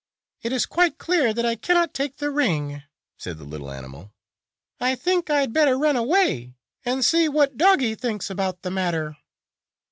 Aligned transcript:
"It 0.41 0.51
is 0.51 0.65
quite 0.65 0.97
clear 0.97 1.31
that 1.31 1.45
I 1.45 1.55
cannot 1.55 1.93
take 1.93 2.17
the 2.17 2.31
ring," 2.31 2.81
said 3.17 3.37
the 3.37 3.43
little 3.43 3.69
animal." 3.69 4.11
I 4.89 4.95
think 4.95 5.29
I 5.29 5.41
had 5.41 5.53
better 5.53 5.77
run 5.77 5.95
away 5.95 6.55
and 6.83 7.05
see 7.05 7.29
what 7.29 7.55
Doggie 7.55 7.93
thinks 7.93 8.27
about 8.31 8.63
the 8.63 8.71
matter." 8.71 9.17